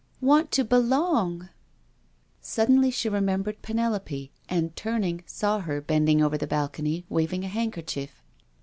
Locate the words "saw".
5.27-5.59